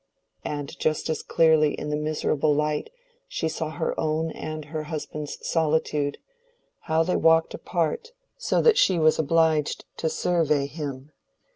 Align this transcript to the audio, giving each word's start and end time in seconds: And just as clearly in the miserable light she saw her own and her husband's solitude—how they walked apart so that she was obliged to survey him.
And 0.43 0.79
just 0.79 1.11
as 1.11 1.21
clearly 1.21 1.75
in 1.75 1.91
the 1.91 1.95
miserable 1.95 2.55
light 2.55 2.89
she 3.27 3.47
saw 3.47 3.69
her 3.69 3.93
own 3.99 4.31
and 4.31 4.65
her 4.65 4.85
husband's 4.85 5.37
solitude—how 5.47 7.03
they 7.03 7.15
walked 7.15 7.53
apart 7.53 8.09
so 8.35 8.63
that 8.63 8.79
she 8.79 8.97
was 8.97 9.19
obliged 9.19 9.85
to 9.97 10.09
survey 10.09 10.65
him. 10.65 11.11